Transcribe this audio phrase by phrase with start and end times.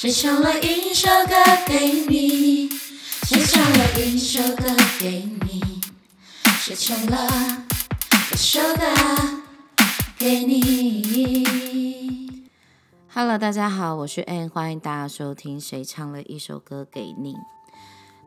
[0.00, 1.34] 谁唱了一首歌
[1.66, 2.70] 给你？
[3.26, 4.64] 谁唱了一首歌
[4.98, 5.60] 给你？
[6.58, 7.66] 谁唱了
[8.32, 8.86] 一首歌
[10.18, 11.44] 给你
[13.12, 17.34] ？Hello，大家好，我是 Ann，欢迎大家收听《谁唱了一首歌给你》。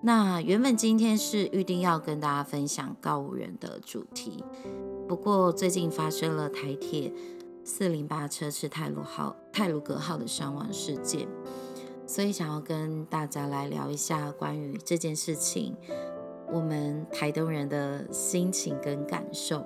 [0.01, 4.43] 那原本今天是预定要跟大家分享告五人的主题，
[5.07, 7.11] 不过最近发生了台铁
[7.63, 11.27] 四零八车次泰鲁号泰鲁格号的伤亡事件，
[12.05, 15.75] 所以想要跟大家来聊一下关于这件事情，
[16.51, 19.65] 我们台东人的心情跟感受。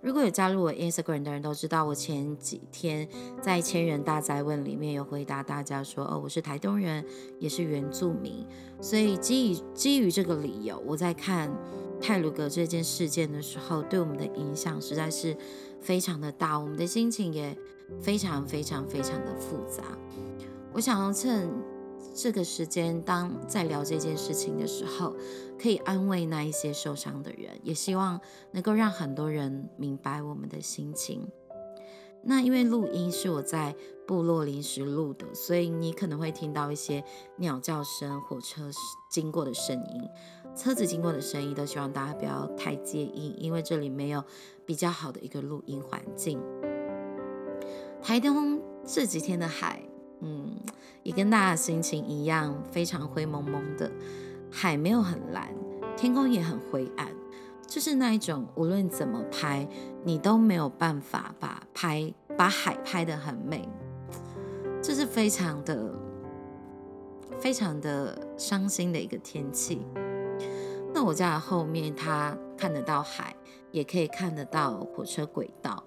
[0.00, 3.08] 如果有加入我 Instagram 的人都知道，我前几天
[3.40, 7.04] 在千人大灾问里面有回答大家说，哦，我是台东人，
[7.38, 8.44] 也是原住民。
[8.80, 11.48] 所以基于基于这个理由，我在看
[12.00, 15.36] 泰鲁格这件事件的时候，对我们的影响实在是
[15.80, 17.56] 非常的大，我们的心情也
[18.00, 19.84] 非常非常非常的复杂。
[20.74, 21.50] 我想要趁
[22.14, 25.14] 这个时间，当在聊这件事情的时候，
[25.60, 28.18] 可以安慰那一些受伤的人，也希望
[28.52, 31.28] 能够让很多人明白我们的心情。
[32.24, 33.74] 那因为录音是我在
[34.06, 37.04] 部落临时录的，所以你可能会听到一些
[37.36, 38.70] 鸟叫声、火车
[39.10, 40.08] 经过的声音、
[40.56, 44.24] 车子经过的声音，都希望大家不要太介意，因为这里没有
[44.64, 46.40] 比较好的一个录音环境。
[48.00, 49.82] 台东这几天的海。
[50.24, 50.54] 嗯，
[51.02, 53.90] 也跟大家心情一样，非常灰蒙蒙的，
[54.50, 55.48] 海没有很蓝，
[55.96, 57.08] 天空也很灰暗，
[57.66, 59.68] 就是那一种，无论怎么拍，
[60.04, 63.68] 你都没有办法把拍把海拍得很美，
[64.80, 65.92] 这是非常的
[67.40, 69.84] 非常的伤心的一个天气。
[70.94, 73.34] 那我家的后面，它看得到海，
[73.72, 75.82] 也可以看得到火车轨道。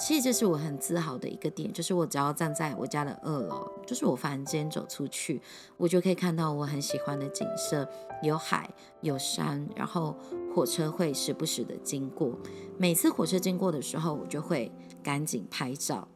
[0.00, 5.42] 其实这是我很自豪的一个点，就是我只要站在我家的二楼，就是我房间走出去，
[5.76, 7.86] 我就可以看到我很喜欢的景色，
[8.22, 8.68] 有海
[9.02, 10.16] 有山，然后
[10.54, 12.34] 火车会时不时的经过。
[12.78, 14.72] 每次火车经过的时候，我就会
[15.02, 16.08] 赶紧拍照，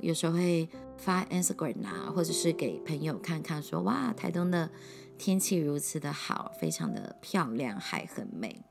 [0.00, 4.68] 有时候会发 Instagram 啊，或者是给朋友看看，说哇，台东的
[5.16, 8.62] 天气如此的好，非常的漂亮，海很美。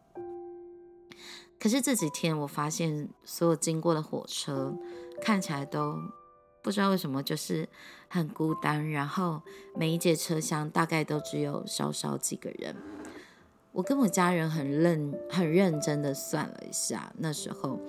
[1.61, 4.75] 可是这几天，我发现所有经过的火车
[5.22, 5.95] 看起来都
[6.63, 7.69] 不知道为什么就是
[8.07, 9.39] 很孤单，然后
[9.75, 12.75] 每一节车厢大概都只有少少几个人。
[13.72, 17.79] 我跟我家人很认很认真的算了一下，那时候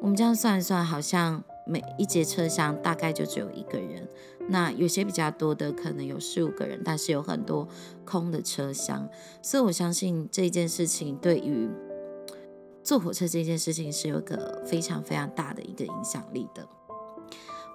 [0.00, 4.08] 我们这样算一算，好像每一节车厢大概就只有一个人。
[4.48, 7.68] 那有些比较多的可能有四五个人，但是有很多
[8.06, 9.06] 空的车厢，
[9.42, 11.68] 所以我相信这件事情对于。
[12.84, 16.68] 坐火车这件事情是有个非常非常大的一个影响力的。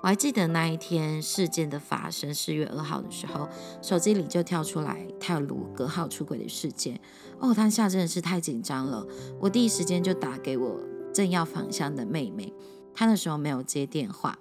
[0.01, 3.49] 我还记得那一天事件的发生，四月二号的时候，
[3.81, 7.01] 手机里就跳出来泰鲁格号出轨的事件。
[7.39, 9.05] 哦，当下真的是太紧张了，
[9.41, 10.79] 我第一时间就打给我
[11.11, 12.53] 正要返乡的妹妹，
[12.93, 14.37] 她那时候没有接电话。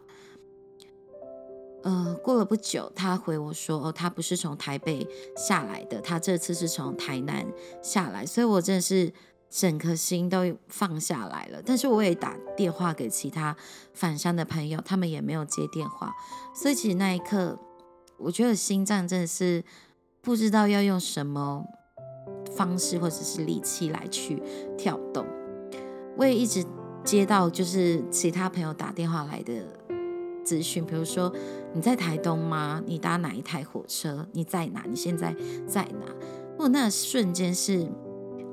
[1.82, 7.44] 呃，过了不久，她回我说：“哦，她不是从台北下来的，她这次是从台南
[7.82, 9.12] 下来。”所以，我真的是。
[9.50, 13.56] 整颗心都放下来了，但是我也打电话给其他
[13.94, 16.14] 返乡的朋友，他们也没有接电话，
[16.54, 17.58] 所以其实那一刻，
[18.18, 19.64] 我觉得心脏真的是
[20.20, 21.64] 不知道要用什么
[22.54, 24.42] 方式或者是力气来去
[24.76, 25.24] 跳动。
[26.18, 26.62] 我也一直
[27.02, 29.62] 接到就是其他朋友打电话来的
[30.44, 31.34] 资讯，比如说
[31.72, 32.82] 你在台东吗？
[32.84, 34.26] 你搭哪一台火车？
[34.32, 34.84] 你在哪？
[34.86, 35.34] 你现在
[35.66, 36.14] 在哪？
[36.58, 37.90] 我那瞬间是。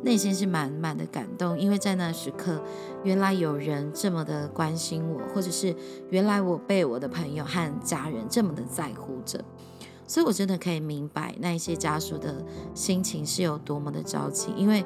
[0.04, 2.62] 内心是满满的感动，因为在那时刻，
[3.04, 5.76] 原来有人这么的关心我，或者是
[6.10, 9.44] 原来我被我的朋友和家人这么的在乎着，
[10.06, 12.46] 所以我真的可以明白那一些家属的
[12.76, 14.86] 心情是有多么的着急，因为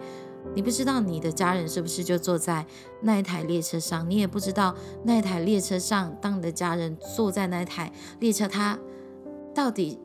[0.56, 2.66] 你不知道你的家人是不是就坐在
[3.02, 7.92] 那一台列车上，你也不知道那一台列车上，当你的家人坐在那一台
[8.22, 8.80] 列车，他
[9.54, 10.00] 到底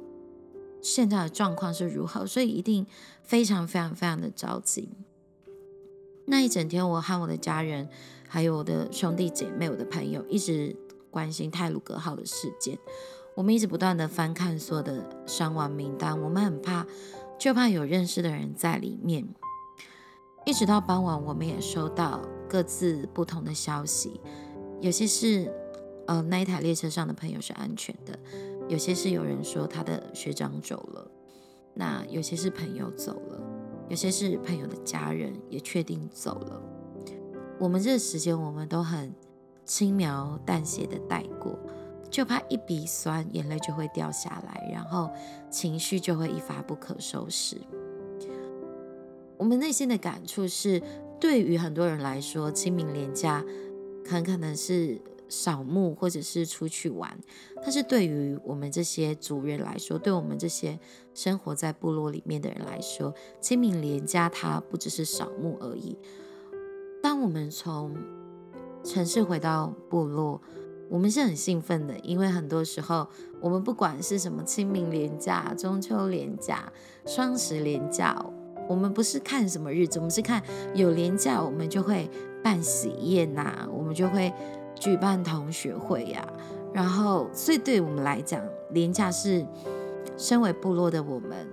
[0.84, 2.86] 现在的状况是如何，所以一定
[3.22, 4.90] 非常非常非常的着急。
[6.26, 7.88] 那一整天，我和我的家人，
[8.28, 10.76] 还有我的兄弟姐妹、我的朋友，一直
[11.10, 12.78] 关心泰鲁格号的事件。
[13.34, 16.86] 我们一直不断的翻看所有的伤亡名单，我们很怕，
[17.38, 19.26] 就怕有认识的人在里面。
[20.44, 24.20] 一直到傍晚，我们也收到各自不同的消息，
[24.82, 25.50] 有些是，
[26.06, 28.12] 呃，那一台列车上的朋友是安全的；
[28.68, 31.06] 有些是有人说他的学长走了；
[31.74, 33.40] 那有些是朋友走了。
[33.90, 36.62] 有些是朋友的家人也确定走了，
[37.60, 39.14] 我们这时间我们都很
[39.66, 41.58] 轻描淡写的带过，
[42.10, 45.10] 就怕一鼻酸，眼泪就会掉下来，然后
[45.50, 47.60] 情绪就会一发不可收拾。
[49.36, 50.82] 我们内心的感触是，
[51.20, 53.44] 对于很多人来说，清明连假
[54.08, 54.98] 很可能是
[55.28, 57.18] 扫墓或者是出去玩，
[57.56, 60.78] 但是对于我们这些族人来说，对我们这些
[61.14, 65.96] 生活在部落里面的人来说，清明连假它不只是扫墓而已。
[67.02, 67.96] 当我们从
[68.84, 70.40] 城市回到部落，
[70.90, 73.08] 我们是很兴奋的，因为很多时候
[73.40, 76.72] 我们不管是什么清明连假、中秋连假、
[77.06, 78.24] 双十连假。
[78.66, 80.42] 我们不是看什么日子，我们是看
[80.74, 82.08] 有年假，我们就会
[82.42, 84.32] 办喜宴呐，我们就会
[84.74, 86.26] 举办同学会呀。
[86.72, 89.46] 然后，所以对我们来讲，年假是
[90.16, 91.46] 身为部落的我们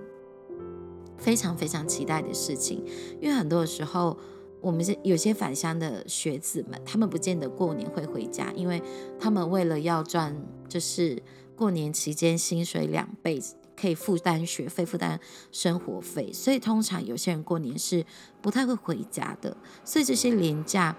[1.16, 2.84] 非常非常期待的事情。
[3.20, 4.18] 因为很多时候，
[4.60, 8.82] 我们是有些返乡的学子们，他们不见得过年会回家，因为
[9.18, 10.36] 他们为了要赚，
[10.68, 11.22] 就是
[11.54, 13.40] 过年期间薪水两倍。
[13.74, 15.18] 可以负担学费、负担
[15.50, 18.04] 生活费，所以通常有些人过年是
[18.40, 19.56] 不太会回家的。
[19.82, 20.94] 所以这些廉价，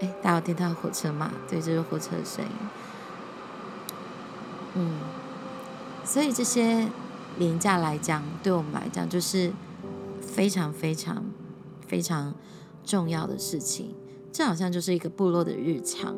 [0.00, 1.30] 哎，大家有听到火车吗？
[1.48, 2.50] 对，这是火车的声音。
[4.74, 4.98] 嗯，
[6.04, 6.88] 所以这些
[7.38, 9.52] 廉价来讲，对我们来讲就是
[10.20, 11.24] 非常非常
[11.86, 12.34] 非常
[12.84, 13.94] 重要的事情。
[14.32, 16.16] 这好像就是一个部落的日常，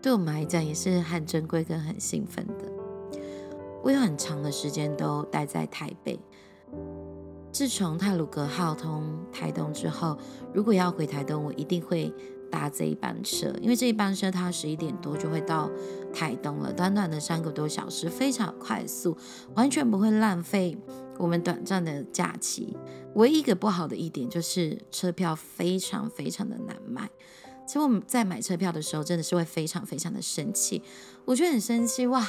[0.00, 3.18] 对我们来讲也是很珍贵跟很兴奋的。
[3.82, 6.18] 我有很长的时间都待在台北。
[7.56, 10.18] 自从泰鲁格号通台东之后，
[10.52, 12.12] 如果要回台东，我一定会
[12.50, 15.70] 搭这一班车，因为这一班车它十一点多就会到
[16.12, 19.16] 台东了，短短的三个多小时，非常快速，
[19.54, 20.76] 完全不会浪费
[21.16, 22.76] 我们短暂的假期。
[23.14, 27.08] 唯一一个不好的一点就是车票非常非常的难买。
[27.66, 30.82] 其实我们在买车票的时候，真的是会非常非常的生气，
[31.24, 32.22] 我觉得很生气哇！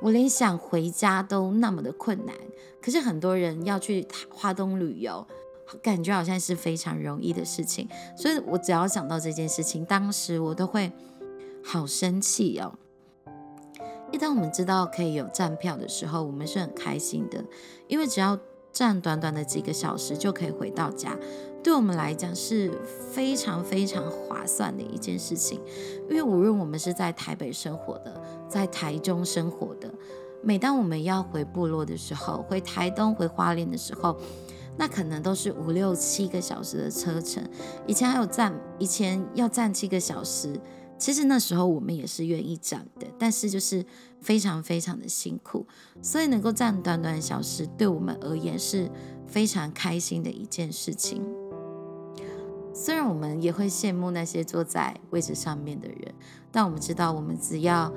[0.00, 2.34] 我连想回家都那么的困难，
[2.80, 5.26] 可是很多人要去花东旅游，
[5.82, 7.88] 感觉好像是非常容易的事情。
[8.16, 10.92] 所以我只要想到这件事情，当时我都会
[11.64, 12.74] 好生气哦。
[14.12, 17.44] 一当我们知道可以有站票的时候，我们是很开心的，
[17.88, 18.38] 因为只要
[18.72, 21.16] 站短短的几个小时就可以回到家。
[21.66, 22.70] 对我们来讲是
[23.10, 25.60] 非常非常划算的一件事情，
[26.08, 29.92] 因为无论我们是在台北生活的，在台中生活的，
[30.44, 34.16] 每当我们要回部落的时候，回台东、回花莲的时候，
[34.76, 37.42] 那可能都是五六七个小时的车程。
[37.84, 40.56] 以前还有站，以前要站七个小时，
[40.96, 43.84] 其实那时候我们也是愿意站的，但是就是
[44.20, 45.66] 非常非常的辛苦，
[46.00, 48.88] 所以能够站短短小时，对我们而言是
[49.26, 51.20] 非常开心的一件事情。
[52.78, 56.14] 虽然我们也会羡慕那些坐在位置上面的人，
[56.52, 57.90] 但我们知道，我们只要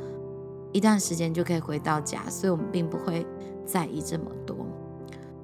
[0.71, 3.27] 一段时间就可以回到家，所以我们并不会
[3.65, 4.65] 在意这么多。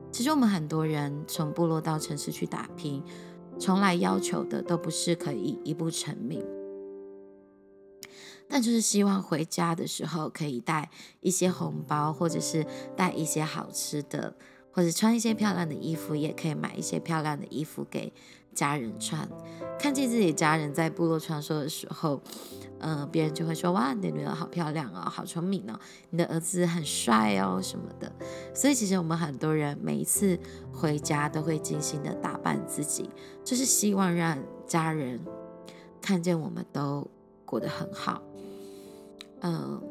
[0.10, 3.04] 其实我们很多人从部落到城市去打拼，
[3.60, 6.42] 从来要求的都不是可以一步成名，
[8.48, 10.90] 但就是希望回家的时候可以带
[11.20, 12.66] 一些红包，或者是
[12.96, 14.34] 带一些好吃的，
[14.72, 18.14] 或者穿一些漂亮的衣服，也可以买一些漂亮的衣服给。
[18.56, 19.28] 家人穿，
[19.78, 22.20] 看见自己家人在部落穿梭的时候，
[22.80, 25.78] 嗯，别人就会说：“哇，你的女儿好漂亮哦，好聪明哦，
[26.10, 28.10] 你的儿子很帅哦，什么的。”
[28.56, 30.40] 所以其实我们很多人每一次
[30.72, 33.10] 回家都会精心的打扮自己，
[33.44, 35.20] 就是希望让家人
[36.02, 37.06] 看见我们都
[37.46, 38.24] 过得很好。
[39.42, 39.82] 嗯，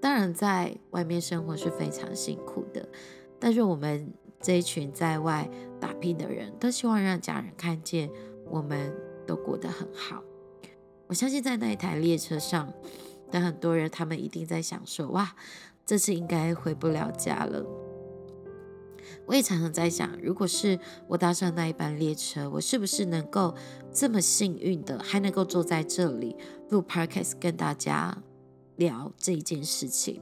[0.00, 2.88] 当然在外面生活是非常辛苦的，
[3.38, 4.10] 但是我们。
[4.44, 5.48] 这一群在外
[5.80, 8.10] 打拼的人都希望让家人看见
[8.50, 8.94] 我们
[9.26, 10.22] 都过得很好。
[11.06, 12.70] 我相信在那一台列车上
[13.30, 15.34] 的很多人，他们一定在想说：“哇，
[15.86, 17.64] 这次应该回不了家了。”
[19.24, 23.54] 我也常常在想，如果是我搭上那一班列车，我是不是能够
[23.90, 26.36] 这么幸运的，还能够坐在这里
[26.68, 28.22] 录 podcast 跟大家
[28.76, 30.20] 聊这一件事情？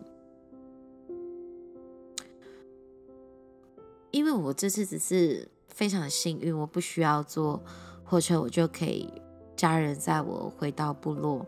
[4.13, 7.61] 因为我这次只是非常的幸运，我不需要坐
[8.05, 9.11] 火车，我就可以
[9.57, 11.45] 家人载我回到部落。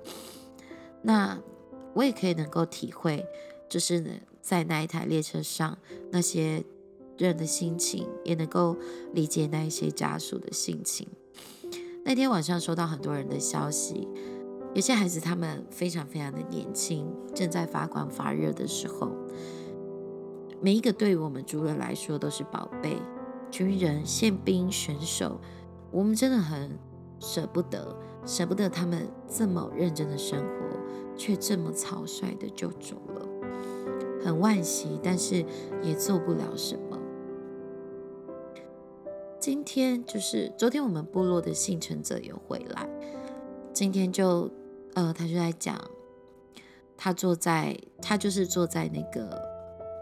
[1.02, 1.38] 那
[1.92, 3.24] 我也可以能够体会，
[3.68, 4.02] 就是，
[4.40, 5.78] 在那一台列车上
[6.10, 6.64] 那些
[7.18, 8.74] 人的心情，也能够
[9.12, 11.06] 理解那一些家属的心情。
[12.02, 14.08] 那天晚上收到很多人的消息，
[14.74, 19.12] 有些孩子他们非常非常的年轻，正在发光发热的时候。
[20.60, 22.96] 每一个对于我们族人来说都是宝贝，
[23.50, 25.40] 军人、宪兵、选手，
[25.90, 26.78] 我们真的很
[27.20, 33.28] 舍不得，舍不得他们这么认真的生活，却这么草率的就走了，
[34.24, 35.44] 很惋惜，但是
[35.82, 36.98] 也做不了什么。
[39.38, 42.88] 今天就是昨天我们部落的幸存者有回来，
[43.74, 44.50] 今天就
[44.94, 45.78] 呃，他就在讲，
[46.96, 49.53] 他坐在他就是坐在那个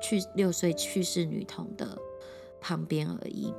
[0.03, 1.97] 去六岁去世女童的
[2.61, 3.55] 旁边而已。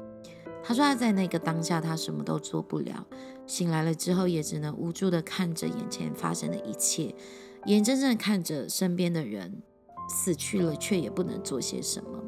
[0.64, 3.06] 他说他在那个当下他什么都做不了，
[3.48, 7.16] 醒来了之后也只能无助的看着眼前发生的一切，
[7.66, 9.62] 眼睁睁地看着身边的人
[10.08, 12.24] 死去了，却也不能做些什么。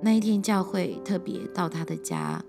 [0.00, 2.44] 那一天，教会特别到他的家，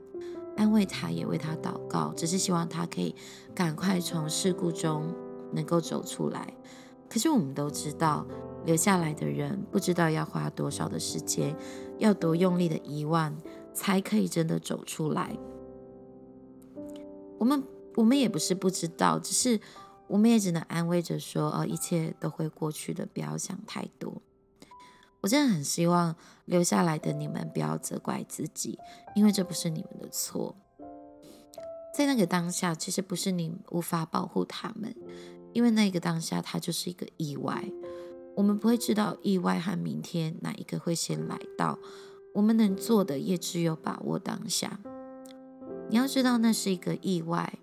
[0.55, 3.15] 安慰他，也为他祷告，只是希望他可以
[3.55, 5.13] 赶快从事故中
[5.51, 6.53] 能够走出来。
[7.13, 8.25] 可是我们都知道，
[8.65, 11.55] 留下来的人不知道要花多少的时间，
[11.99, 13.37] 要多用力的遗忘，
[13.71, 15.37] 才可以真的走出来。
[17.37, 19.59] 我们我们也不是不知道，只是
[20.07, 24.19] 我们也只能安慰着说：“哦，一切都会过去的，不要想太多。”
[25.21, 26.15] 我真的很希望
[26.45, 28.79] 留下来的你们不要责怪自己，
[29.13, 30.55] 因为这不是你们的错。
[31.95, 34.95] 在那个当下，其实不是你无法保护他们，
[35.53, 37.63] 因为那个当下它就是一个意外。
[38.35, 41.79] 我们不会知道意外和明天哪一个会先来到，
[42.33, 44.79] 我们能做的也只有把握当下。
[45.89, 47.59] 你要知道，那是一个意外。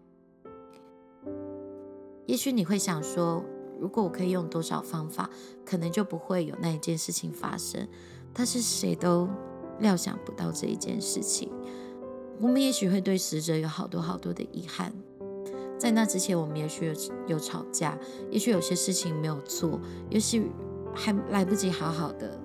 [2.27, 3.45] 也许你会想说。
[3.81, 5.31] 如果我可以用多少方法，
[5.65, 7.89] 可能就不会有那一件事情发生。
[8.35, 9.27] 但是谁都
[9.79, 11.51] 料想不到这一件事情。
[12.39, 14.93] 我们也许会对死者有好多好多的遗憾，
[15.81, 16.93] 在那之前，我们也许有
[17.27, 17.99] 有吵架，
[18.31, 20.51] 也许有些事情没有做，也许
[20.95, 22.39] 还来不及好好的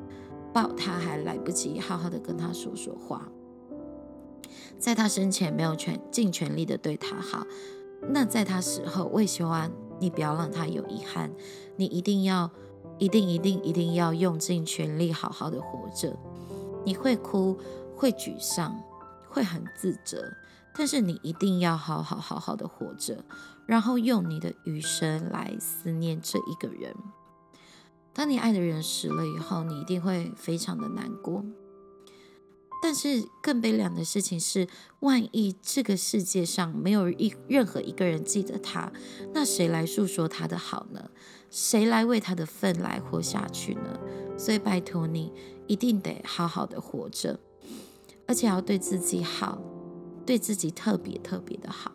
[0.53, 3.29] 抱他，还来不及好好的跟他说说话，
[4.79, 7.45] 在他生前没有全尽全力的对他好，
[8.07, 9.69] 那在他死后，我也希望。
[9.97, 11.31] 你不要让他有遗憾，
[11.77, 12.51] 你一定要，
[12.97, 16.13] 一定一定一定要用尽全力好好的活着。
[16.83, 17.57] 你会哭，
[17.95, 18.77] 会沮丧，
[19.29, 20.29] 会很自责，
[20.77, 23.23] 但是你一定要好好好好的活着，
[23.65, 26.93] 然后用你的余生来思念这一个人。
[28.13, 31.45] 当你爱的人死了以后，你一定会非常的难过。
[32.81, 34.67] 但是更悲凉的事情是，
[34.99, 38.91] 万一这个世界上没有一任何一个人记得他，
[39.33, 41.09] 那谁来诉说他的好呢？
[41.49, 43.99] 谁来为他的份来活下去呢？
[44.37, 45.33] 所以拜托你，
[45.67, 47.39] 一定得好好的活着，
[48.27, 49.59] 而且要对自己好，
[50.25, 51.91] 对自己特别特别的好。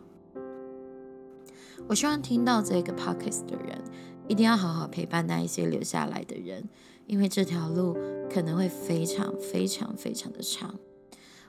[1.87, 3.81] 我希望听到这个 podcast 的人，
[4.27, 6.69] 一定要好好陪伴那一些留下来的人。
[7.07, 7.97] 因为这条路
[8.29, 10.79] 可能会非常非常非常的长，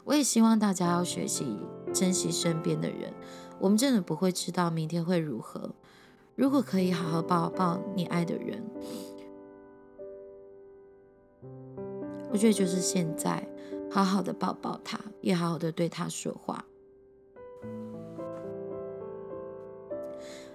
[0.03, 1.57] 我也希望大家要学习
[1.93, 3.13] 珍惜身边的人。
[3.61, 5.71] 我们真的不会知道明天会如何。
[6.35, 8.65] 如果可以好好抱抱你爱的人，
[12.33, 13.47] 我觉得就是现在，
[13.89, 16.65] 好好的抱抱他，也好好的对他说话，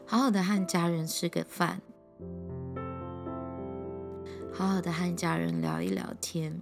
[0.10, 1.82] 好好的和家人吃个饭。
[4.54, 6.62] 好好的和家人聊一聊天。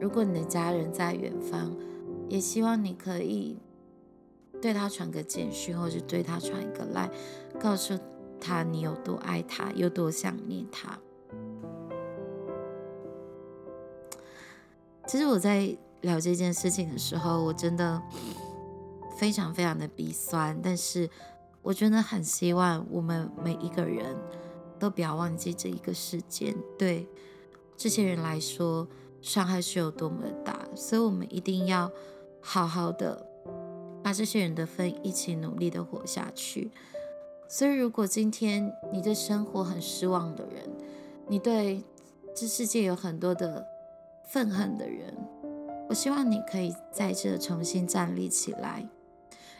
[0.00, 1.76] 如果你的家人在远方，
[2.26, 3.58] 也希望你可以
[4.62, 7.10] 对他传个简讯，或者对他传一个来，
[7.60, 7.98] 告诉
[8.40, 10.98] 他你有多爱他，有多想念他。
[15.06, 18.02] 其实我在聊这件事情的时候，我真的
[19.18, 21.08] 非常非常的鼻酸，但是
[21.62, 24.16] 我真的很希望我们每一个人。
[24.80, 27.08] 都不要忘记这一个事件，对
[27.76, 28.86] 这些人来说
[29.20, 31.90] 伤害是有多么的大，所以我们一定要
[32.40, 33.26] 好好的
[34.04, 36.70] 把这些人的分一起努力的活下去。
[37.48, 40.70] 所以，如果今天你对生活很失望的人，
[41.26, 41.82] 你对
[42.32, 43.66] 这世界有很多的
[44.28, 45.12] 愤恨的人，
[45.88, 48.88] 我希望你可以在这重新站立起来，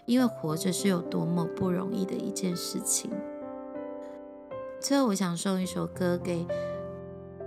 [0.08, 3.10] 因为活着是有多么不容易的一件事情。
[4.80, 6.46] 最后，我想送一首歌给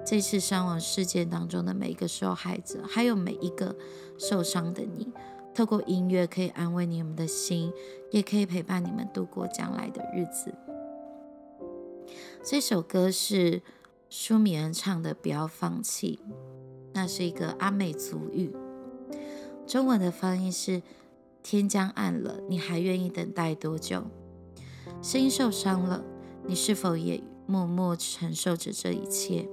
[0.06, 3.75] 这次伤亡事件当中的每一个受害者，还有每一个
[4.18, 5.12] 受伤的你。
[5.56, 7.74] 透过音乐可以安慰你们的心，
[8.12, 10.53] 也可以陪伴你们度过将来的日子。
[12.44, 13.63] 这首歌是
[14.08, 16.20] 舒米恩唱的《不要放弃》，
[16.94, 18.56] 那是一个阿美族语，
[19.65, 20.84] 中文的翻译是
[21.43, 24.03] “天将暗了，你还愿意等待多久？”
[25.01, 26.03] 心受伤了。
[26.43, 29.48] 你是否也默默承受着这一切？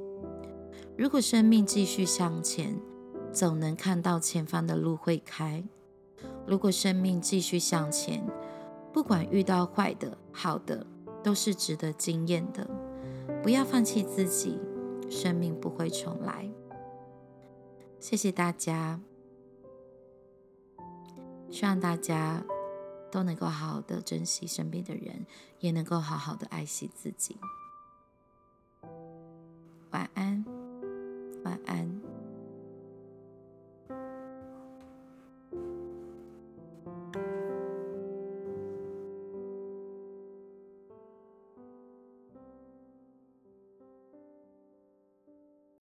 [0.97, 2.75] 如果生命继续向前，
[3.30, 5.62] 总能看到前方的路会开。
[6.47, 8.26] 如果生命继续向前，
[8.90, 10.87] 不管遇到坏的、好的，
[11.23, 12.66] 都是值得惊艳的。
[13.42, 14.59] 不要放弃自己，
[15.11, 16.50] 生命不会重来。
[18.00, 18.99] 谢谢大家，
[21.59, 22.41] 希望大家
[23.11, 25.27] 都能够好好的珍惜身边的人
[25.59, 27.37] 也能够好好的爱惜自己。
[29.91, 30.45] 晚安
[31.43, 31.98] 晚安。